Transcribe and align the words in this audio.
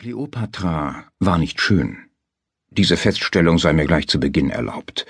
Kleopatra 0.00 1.04
war 1.18 1.36
nicht 1.36 1.60
schön. 1.60 1.98
Diese 2.70 2.96
Feststellung 2.96 3.58
sei 3.58 3.74
mir 3.74 3.84
gleich 3.84 4.08
zu 4.08 4.18
Beginn 4.18 4.48
erlaubt. 4.48 5.04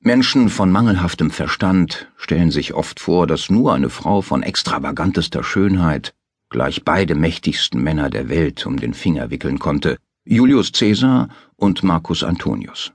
Menschen 0.00 0.48
von 0.48 0.72
mangelhaftem 0.72 1.30
Verstand 1.30 2.10
stellen 2.16 2.50
sich 2.50 2.74
oft 2.74 2.98
vor, 2.98 3.28
dass 3.28 3.48
nur 3.48 3.72
eine 3.72 3.90
Frau 3.90 4.22
von 4.22 4.42
extravagantester 4.42 5.44
Schönheit 5.44 6.14
gleich 6.50 6.82
beide 6.82 7.14
mächtigsten 7.14 7.80
Männer 7.80 8.10
der 8.10 8.28
Welt 8.28 8.66
um 8.66 8.76
den 8.76 8.92
Finger 8.92 9.30
wickeln 9.30 9.60
konnte, 9.60 9.98
Julius 10.24 10.72
Caesar 10.72 11.28
und 11.54 11.84
Marcus 11.84 12.24
Antonius. 12.24 12.92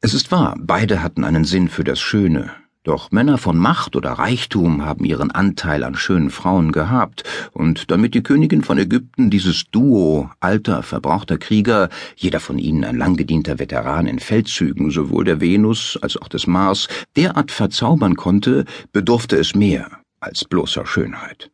Es 0.00 0.14
ist 0.14 0.32
wahr, 0.32 0.56
beide 0.58 1.02
hatten 1.02 1.22
einen 1.22 1.44
Sinn 1.44 1.68
für 1.68 1.84
das 1.84 2.00
Schöne, 2.00 2.50
doch 2.84 3.12
Männer 3.12 3.38
von 3.38 3.56
Macht 3.56 3.94
oder 3.94 4.12
Reichtum 4.12 4.84
haben 4.84 5.04
ihren 5.04 5.30
Anteil 5.30 5.84
an 5.84 5.94
schönen 5.94 6.30
Frauen 6.30 6.72
gehabt, 6.72 7.22
und 7.52 7.90
damit 7.90 8.14
die 8.14 8.22
Königin 8.22 8.62
von 8.62 8.78
Ägypten 8.78 9.30
dieses 9.30 9.70
Duo 9.70 10.30
alter, 10.40 10.82
verbrauchter 10.82 11.38
Krieger, 11.38 11.88
jeder 12.16 12.40
von 12.40 12.58
ihnen 12.58 12.84
ein 12.84 12.96
langgedienter 12.96 13.58
Veteran 13.58 14.06
in 14.06 14.18
Feldzügen, 14.18 14.90
sowohl 14.90 15.24
der 15.24 15.40
Venus 15.40 15.98
als 16.02 16.16
auch 16.16 16.28
des 16.28 16.46
Mars, 16.46 16.88
derart 17.16 17.50
verzaubern 17.50 18.16
konnte, 18.16 18.64
bedurfte 18.92 19.36
es 19.36 19.54
mehr 19.54 19.88
als 20.20 20.44
bloßer 20.44 20.86
Schönheit. 20.86 21.50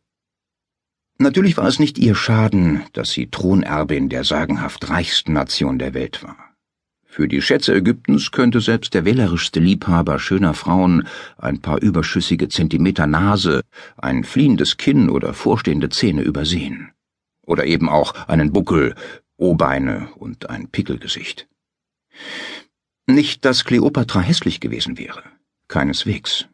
Natürlich 1.19 1.57
war 1.57 1.67
es 1.67 1.79
nicht 1.79 1.97
ihr 1.97 2.15
Schaden, 2.15 2.83
dass 2.93 3.11
sie 3.11 3.27
Thronerbin 3.27 4.07
der 4.09 4.23
sagenhaft 4.23 4.89
reichsten 4.89 5.33
Nation 5.33 5.77
der 5.77 5.93
Welt 5.93 6.23
war. 6.23 6.48
Für 7.11 7.27
die 7.27 7.41
Schätze 7.41 7.73
Ägyptens 7.73 8.31
könnte 8.31 8.61
selbst 8.61 8.93
der 8.93 9.03
wählerischste 9.03 9.59
Liebhaber 9.59 10.19
schöner 10.19 10.53
Frauen 10.53 11.07
ein 11.37 11.59
paar 11.59 11.81
überschüssige 11.81 12.49
Zentimeter 12.49 13.07
Nase, 13.07 13.61
ein 13.97 14.23
fliehendes 14.23 14.77
Kinn 14.77 15.09
oder 15.09 15.33
vorstehende 15.33 15.89
Zähne 15.89 16.21
übersehen. 16.21 16.91
Oder 17.41 17.65
eben 17.65 17.89
auch 17.89 18.13
einen 18.27 18.53
Buckel, 18.53 18.93
O-Beine 19.37 20.09
und 20.17 20.51
ein 20.51 20.69
Pickelgesicht. 20.69 21.47
Nicht, 23.07 23.43
dass 23.43 23.65
Kleopatra 23.65 24.21
hässlich 24.21 24.59
gewesen 24.59 24.99
wäre. 24.99 25.23
Keineswegs. 25.67 26.47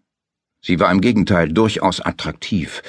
Sie 0.62 0.80
war 0.80 0.90
im 0.90 1.02
Gegenteil 1.02 1.52
durchaus 1.52 2.00
attraktiv, 2.00 2.82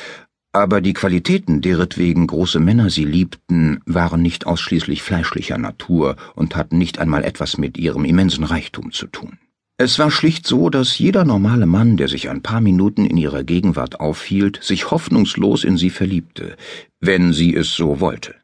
aber 0.56 0.80
die 0.80 0.94
Qualitäten, 0.94 1.60
deretwegen 1.60 2.26
große 2.26 2.60
Männer 2.60 2.88
sie 2.88 3.04
liebten, 3.04 3.80
waren 3.84 4.22
nicht 4.22 4.46
ausschließlich 4.46 5.02
fleischlicher 5.02 5.58
Natur 5.58 6.16
und 6.34 6.56
hatten 6.56 6.78
nicht 6.78 6.98
einmal 6.98 7.24
etwas 7.24 7.58
mit 7.58 7.76
ihrem 7.76 8.06
immensen 8.06 8.42
Reichtum 8.42 8.90
zu 8.90 9.06
tun. 9.06 9.38
Es 9.76 9.98
war 9.98 10.10
schlicht 10.10 10.46
so, 10.46 10.70
dass 10.70 10.98
jeder 10.98 11.26
normale 11.26 11.66
Mann, 11.66 11.98
der 11.98 12.08
sich 12.08 12.30
ein 12.30 12.40
paar 12.40 12.62
Minuten 12.62 13.04
in 13.04 13.18
ihrer 13.18 13.44
Gegenwart 13.44 14.00
aufhielt, 14.00 14.58
sich 14.62 14.90
hoffnungslos 14.90 15.62
in 15.62 15.76
sie 15.76 15.90
verliebte, 15.90 16.56
wenn 17.00 17.34
sie 17.34 17.54
es 17.54 17.74
so 17.74 18.00
wollte. 18.00 18.34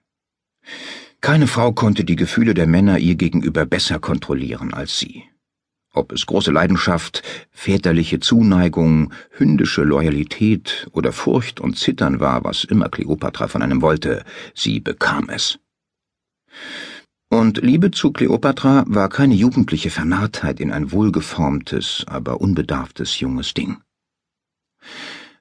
Keine 1.23 1.47
Frau 1.47 1.73
konnte 1.73 2.05
die 2.05 2.17
Gefühle 2.17 2.53
der 2.53 2.67
Männer 2.67 2.99
ihr 2.99 3.15
gegenüber 3.15 3.65
besser 3.65 3.99
kontrollieren 3.99 4.75
als 4.75 4.99
sie. 4.99 5.25
Ob 5.95 6.13
es 6.13 6.25
große 6.25 6.51
Leidenschaft, 6.51 7.23
väterliche 7.51 8.19
Zuneigung, 8.19 9.13
hündische 9.31 9.83
Loyalität 9.83 10.89
oder 10.93 11.13
Furcht 11.13 11.61
und 11.61 11.79
Zittern 11.79 12.19
war, 12.19 12.45
was 12.45 12.65
immer 12.65 12.89
Kleopatra 12.89 13.47
von 13.47 13.61
einem 13.61 13.83
wollte, 13.83 14.25
sie 14.55 14.81
bekam 14.81 15.29
es. 15.29 15.59
Und 17.29 17.59
Liebe 17.63 17.91
zu 17.91 18.11
Kleopatra 18.11 18.85
war 18.87 19.11
keine 19.11 19.35
jugendliche 19.35 19.91
Vernarrtheit 19.91 20.61
in 20.61 20.73
ein 20.73 20.93
wohlgeformtes, 20.93 22.05
aber 22.07 22.41
unbedarftes 22.41 23.21
junges 23.21 23.53
Ding. 23.53 23.79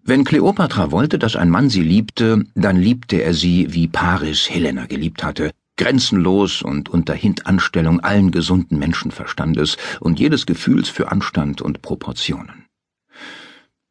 Wenn 0.03 0.23
Kleopatra 0.23 0.91
wollte, 0.91 1.19
dass 1.19 1.35
ein 1.35 1.49
Mann 1.49 1.69
sie 1.69 1.83
liebte, 1.83 2.45
dann 2.55 2.75
liebte 2.75 3.21
er 3.21 3.33
sie, 3.33 3.73
wie 3.73 3.87
Paris 3.87 4.49
Helena 4.49 4.85
geliebt 4.85 5.23
hatte, 5.23 5.51
grenzenlos 5.81 6.61
und 6.61 6.89
unter 6.89 7.15
Hintanstellung 7.15 8.01
allen 8.01 8.29
gesunden 8.29 8.77
Menschenverstandes 8.77 9.77
und 9.99 10.19
jedes 10.19 10.45
Gefühls 10.45 10.89
für 10.89 11.11
Anstand 11.11 11.59
und 11.59 11.81
Proportionen. 11.81 12.67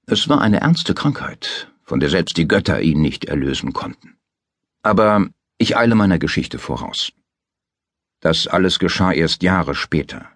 Es 0.07 0.29
war 0.29 0.41
eine 0.41 0.61
ernste 0.61 0.95
Krankheit, 0.95 1.73
von 1.83 1.99
der 1.99 2.09
selbst 2.09 2.37
die 2.37 2.47
Götter 2.47 2.81
ihn 2.81 3.01
nicht 3.03 3.25
erlösen 3.25 3.73
konnten. 3.73 4.17
Aber 4.83 5.31
ich 5.59 5.77
eile 5.77 5.97
meiner 5.97 6.21
Geschichte 6.21 6.61
voraus. 6.61 7.11
Das 8.21 8.47
alles 8.47 8.79
geschah 8.79 9.11
erst 9.11 9.43
Jahre 9.43 9.75
später. 9.75 10.29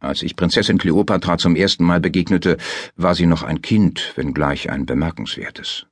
Als 0.00 0.22
ich 0.22 0.36
Prinzessin 0.36 0.78
Kleopatra 0.78 1.36
zum 1.36 1.54
ersten 1.54 1.84
Mal 1.84 2.00
begegnete, 2.00 2.56
war 2.96 3.14
sie 3.14 3.26
noch 3.26 3.42
ein 3.42 3.60
Kind, 3.60 4.14
wenngleich 4.16 4.70
ein 4.70 4.86
bemerkenswertes. 4.86 5.86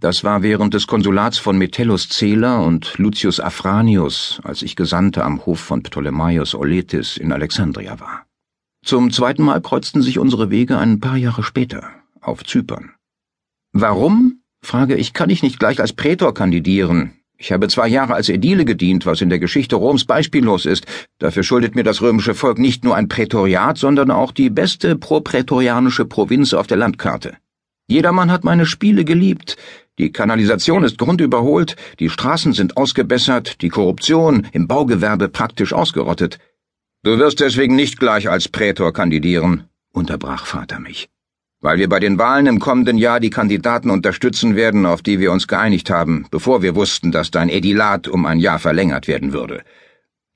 Das 0.00 0.24
war 0.24 0.42
während 0.42 0.72
des 0.72 0.86
Konsulats 0.86 1.36
von 1.36 1.58
Metellus 1.58 2.08
Celer 2.08 2.62
und 2.62 2.96
Lucius 2.96 3.38
Afranius, 3.38 4.40
als 4.42 4.62
ich 4.62 4.74
Gesandter 4.74 5.26
am 5.26 5.44
Hof 5.44 5.60
von 5.60 5.82
Ptolemaios 5.82 6.54
Oletis 6.54 7.18
in 7.18 7.32
Alexandria 7.32 8.00
war. 8.00 8.24
Zum 8.82 9.10
zweiten 9.10 9.42
Mal 9.42 9.60
kreuzten 9.60 10.00
sich 10.00 10.18
unsere 10.18 10.50
Wege 10.50 10.78
ein 10.78 11.00
paar 11.00 11.18
Jahre 11.18 11.42
später, 11.42 11.90
auf 12.22 12.44
Zypern. 12.44 12.92
Warum, 13.72 14.40
frage 14.62 14.96
ich, 14.96 15.12
kann 15.12 15.28
ich 15.28 15.42
nicht 15.42 15.58
gleich 15.58 15.80
als 15.80 15.92
Prätor 15.92 16.32
kandidieren? 16.32 17.12
Ich 17.36 17.52
habe 17.52 17.68
zwei 17.68 17.88
Jahre 17.88 18.14
als 18.14 18.30
Ädile 18.30 18.64
gedient, 18.64 19.04
was 19.04 19.20
in 19.20 19.28
der 19.28 19.38
Geschichte 19.38 19.76
Roms 19.76 20.06
beispiellos 20.06 20.64
ist. 20.64 20.86
Dafür 21.18 21.42
schuldet 21.42 21.74
mir 21.74 21.84
das 21.84 22.00
römische 22.00 22.34
Volk 22.34 22.58
nicht 22.58 22.84
nur 22.84 22.96
ein 22.96 23.08
Prätoriat, 23.08 23.76
sondern 23.76 24.10
auch 24.10 24.32
die 24.32 24.48
beste 24.48 24.96
proprätorianische 24.96 26.06
Provinz 26.06 26.54
auf 26.54 26.66
der 26.66 26.78
Landkarte. 26.78 27.36
Jedermann 27.90 28.30
hat 28.30 28.44
meine 28.44 28.66
Spiele 28.66 29.04
geliebt, 29.04 29.56
die 30.00 30.12
Kanalisation 30.12 30.82
ist 30.82 30.96
grundüberholt, 30.96 31.76
die 31.98 32.08
Straßen 32.08 32.54
sind 32.54 32.78
ausgebessert, 32.78 33.60
die 33.60 33.68
Korruption 33.68 34.46
im 34.52 34.66
Baugewerbe 34.66 35.28
praktisch 35.28 35.74
ausgerottet. 35.74 36.38
Du 37.02 37.18
wirst 37.18 37.40
deswegen 37.40 37.76
nicht 37.76 38.00
gleich 38.00 38.30
als 38.30 38.48
Prätor 38.48 38.94
kandidieren, 38.94 39.64
unterbrach 39.92 40.46
Vater 40.46 40.80
mich. 40.80 41.10
Weil 41.60 41.76
wir 41.76 41.90
bei 41.90 42.00
den 42.00 42.16
Wahlen 42.18 42.46
im 42.46 42.60
kommenden 42.60 42.96
Jahr 42.96 43.20
die 43.20 43.28
Kandidaten 43.28 43.90
unterstützen 43.90 44.56
werden, 44.56 44.86
auf 44.86 45.02
die 45.02 45.20
wir 45.20 45.32
uns 45.32 45.46
geeinigt 45.46 45.90
haben, 45.90 46.24
bevor 46.30 46.62
wir 46.62 46.74
wussten, 46.74 47.12
dass 47.12 47.30
dein 47.30 47.50
Edilat 47.50 48.08
um 48.08 48.24
ein 48.24 48.38
Jahr 48.38 48.58
verlängert 48.58 49.06
werden 49.06 49.34
würde. 49.34 49.62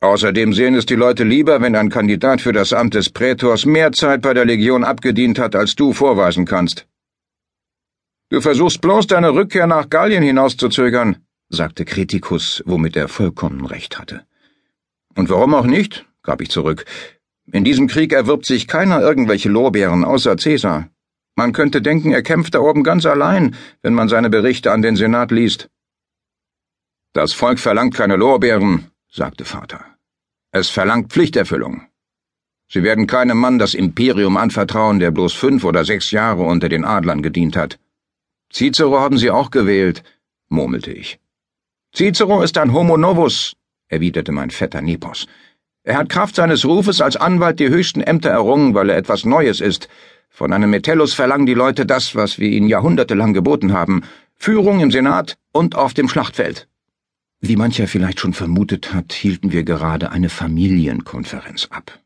Außerdem 0.01 0.53
sehen 0.53 0.75
es 0.75 0.85
die 0.85 0.97
Leute 0.97 1.25
lieber, 1.25 1.63
wenn 1.63 1.75
ein 1.75 1.89
Kandidat 1.89 2.43
für 2.43 2.53
das 2.53 2.75
Amt 2.75 2.93
des 2.93 3.09
Prätors 3.09 3.65
mehr 3.65 3.93
Zeit 3.93 4.21
bei 4.21 4.35
der 4.35 4.45
Legion 4.45 4.85
abgedient 4.85 5.39
hat, 5.39 5.57
als 5.57 5.75
du 5.75 5.95
vorweisen 5.95 6.45
kannst. 6.45 6.87
Du 8.31 8.41
versuchst 8.41 8.81
bloß 8.81 9.07
deine 9.07 9.35
Rückkehr 9.35 9.67
nach 9.67 9.91
Gallien 9.91 10.23
hinauszuzögern, 10.23 11.19
sagte 11.49 11.85
Kritikus, 11.85 12.63
womit 12.67 12.97
er 12.97 13.09
vollkommen 13.09 13.67
recht 13.67 13.99
hatte. 13.99 14.27
Und 15.15 15.29
warum 15.31 15.55
auch 15.55 15.67
nicht? 15.67 16.07
gab 16.23 16.41
ich 16.41 16.51
zurück. 16.51 16.85
In 17.53 17.65
diesem 17.65 17.87
Krieg 17.87 18.13
erwirbt 18.13 18.47
sich 18.47 18.67
keiner 18.67 19.01
irgendwelche 19.01 19.51
Lorbeeren 19.51 20.05
außer 20.05 20.37
Cäsar. 20.39 20.89
Man 21.37 21.53
könnte 21.53 21.83
denken, 21.83 22.13
er 22.13 22.23
kämpft 22.23 22.55
da 22.55 22.61
oben 22.61 22.83
ganz 22.83 23.05
allein, 23.07 23.55
wenn 23.83 23.93
man 23.93 24.09
seine 24.09 24.31
Berichte 24.31 24.73
an 24.73 24.83
den 24.83 24.97
Senat 24.97 25.31
liest. 25.31 25.69
Das 27.13 27.33
Volk 27.33 27.59
verlangt 27.59 27.95
keine 27.95 28.17
Lorbeeren, 28.17 28.91
sagte 29.11 29.45
Vater. 29.45 29.85
Es 30.51 30.71
verlangt 30.71 31.13
Pflichterfüllung. 31.13 31.83
Sie 32.69 32.83
werden 32.83 33.07
keinem 33.07 33.39
Mann 33.39 33.59
das 33.59 33.75
Imperium 33.75 34.37
anvertrauen, 34.37 34.99
der 34.99 35.11
bloß 35.11 35.35
fünf 35.35 35.65
oder 35.65 35.85
sechs 35.85 36.11
Jahre 36.11 36.43
unter 36.43 36.69
den 36.69 36.85
Adlern 36.85 37.23
gedient 37.23 37.57
hat. 37.57 37.79
Cicero 38.53 39.01
haben 39.01 39.19
Sie 39.19 39.31
auch 39.31 39.51
gewählt, 39.51 40.03
murmelte 40.49 40.93
ich. 40.93 41.19
Cicero 41.95 42.43
ist 42.43 42.59
ein 42.59 42.73
Homo 42.73 42.97
novus, 42.97 43.55
erwiderte 43.89 44.33
mein 44.33 44.51
Vetter 44.51 44.83
Nepos. 44.83 45.27
Er 45.83 45.99
hat 45.99 46.09
Kraft 46.09 46.37
seines 46.37 46.65
Rufes 46.65 47.01
als 47.01 47.17
Anwalt 47.17 47.61
die 47.61 47.69
höchsten 47.69 48.01
Ämter 48.01 48.31
errungen, 48.31 48.75
weil 48.75 48.89
er 48.91 48.97
etwas 48.97 49.25
Neues 49.25 49.61
ist. 49.61 49.89
Von 50.31 50.53
einem 50.53 50.71
Metellus 50.71 51.15
verlangen 51.15 51.47
die 51.47 51.55
Leute 51.55 51.85
das, 51.87 52.15
was 52.15 52.39
wir 52.39 52.49
ihnen 52.49 52.69
jahrhundertelang 52.69 53.35
geboten 53.35 53.73
haben. 53.73 54.03
Führung 54.35 54.81
im 54.81 54.91
Senat 54.91 55.37
und 55.53 55.77
auf 55.77 55.95
dem 55.95 56.09
Schlachtfeld. 56.09 56.69
Wie 57.41 57.57
mancher 57.57 57.87
vielleicht 57.87 58.21
schon 58.21 58.33
vermutet 58.33 58.95
hat, 58.95 59.13
hielten 59.13 59.53
wir 59.53 59.65
gerade 59.65 60.11
eine 60.11 60.31
Familienkonferenz 60.31 61.69
ab. 61.71 62.01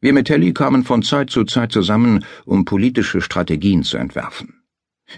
Wir 0.00 0.12
Metelli 0.12 0.52
kamen 0.52 0.82
von 0.82 1.02
Zeit 1.02 1.30
zu 1.30 1.44
Zeit 1.44 1.72
zusammen, 1.72 2.24
um 2.44 2.64
politische 2.64 3.20
Strategien 3.20 3.84
zu 3.84 3.96
entwerfen. 3.96 4.59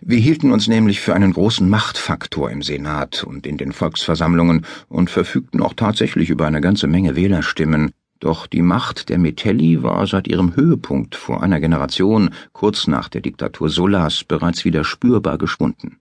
Wir 0.00 0.18
hielten 0.18 0.52
uns 0.52 0.68
nämlich 0.68 1.00
für 1.00 1.14
einen 1.14 1.32
großen 1.32 1.68
Machtfaktor 1.68 2.50
im 2.50 2.62
Senat 2.62 3.24
und 3.24 3.46
in 3.46 3.58
den 3.58 3.72
Volksversammlungen 3.72 4.64
und 4.88 5.10
verfügten 5.10 5.60
auch 5.60 5.74
tatsächlich 5.74 6.30
über 6.30 6.46
eine 6.46 6.60
ganze 6.60 6.86
Menge 6.86 7.14
Wählerstimmen, 7.14 7.92
doch 8.18 8.46
die 8.46 8.62
Macht 8.62 9.08
der 9.08 9.18
Metelli 9.18 9.82
war 9.82 10.06
seit 10.06 10.28
ihrem 10.28 10.54
Höhepunkt 10.54 11.16
vor 11.16 11.42
einer 11.42 11.58
Generation, 11.58 12.30
kurz 12.52 12.86
nach 12.86 13.08
der 13.08 13.20
Diktatur 13.20 13.68
Sullas, 13.68 14.22
bereits 14.24 14.64
wieder 14.64 14.84
spürbar 14.84 15.38
geschwunden. 15.38 15.98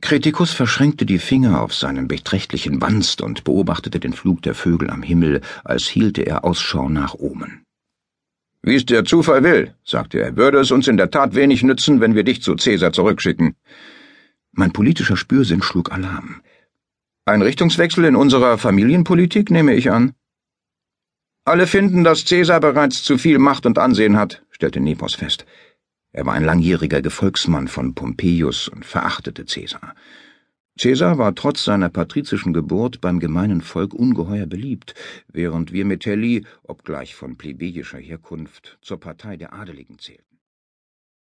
Kritikus 0.00 0.50
verschränkte 0.50 1.06
die 1.06 1.18
Finger 1.18 1.62
auf 1.62 1.74
seinem 1.74 2.08
beträchtlichen 2.08 2.80
Wanst 2.80 3.20
und 3.20 3.44
beobachtete 3.44 4.00
den 4.00 4.12
Flug 4.12 4.42
der 4.42 4.54
Vögel 4.54 4.90
am 4.90 5.02
Himmel, 5.02 5.42
als 5.62 5.86
hielte 5.86 6.22
er 6.22 6.44
Ausschau 6.44 6.88
nach 6.88 7.14
Omen. 7.14 7.59
Wie 8.62 8.74
es 8.74 8.84
der 8.84 9.04
Zufall 9.04 9.42
will, 9.42 9.74
sagte 9.84 10.20
er, 10.20 10.36
würde 10.36 10.58
es 10.58 10.70
uns 10.70 10.86
in 10.86 10.98
der 10.98 11.10
Tat 11.10 11.34
wenig 11.34 11.62
nützen, 11.62 12.00
wenn 12.00 12.14
wir 12.14 12.24
dich 12.24 12.42
zu 12.42 12.56
Cäsar 12.56 12.92
zurückschicken. 12.92 13.56
Mein 14.52 14.72
politischer 14.72 15.16
Spürsinn 15.16 15.62
schlug 15.62 15.92
Alarm. 15.92 16.42
Ein 17.24 17.42
Richtungswechsel 17.42 18.04
in 18.04 18.16
unserer 18.16 18.58
Familienpolitik, 18.58 19.50
nehme 19.50 19.74
ich 19.74 19.90
an. 19.90 20.14
Alle 21.44 21.66
finden, 21.66 22.04
dass 22.04 22.26
Caesar 22.26 22.60
bereits 22.60 23.02
zu 23.02 23.16
viel 23.16 23.38
Macht 23.38 23.64
und 23.64 23.78
Ansehen 23.78 24.18
hat, 24.18 24.42
stellte 24.50 24.80
Nepos 24.80 25.14
fest. 25.14 25.46
Er 26.12 26.26
war 26.26 26.34
ein 26.34 26.44
langjähriger 26.44 27.00
Gefolgsmann 27.00 27.68
von 27.68 27.94
Pompeius 27.94 28.68
und 28.68 28.84
verachtete 28.84 29.44
Caesar. 29.44 29.94
Caesar 30.80 31.18
war 31.18 31.34
trotz 31.34 31.64
seiner 31.64 31.90
patrizischen 31.90 32.54
Geburt 32.54 33.02
beim 33.02 33.20
gemeinen 33.20 33.60
Volk 33.60 33.92
ungeheuer 33.92 34.46
beliebt, 34.46 34.94
während 35.28 35.72
wir 35.72 35.84
Metelli, 35.84 36.46
obgleich 36.62 37.14
von 37.14 37.36
plebejischer 37.36 37.98
Herkunft, 37.98 38.78
zur 38.80 38.98
Partei 38.98 39.36
der 39.36 39.52
Adeligen 39.52 39.98
zählten. 39.98 40.29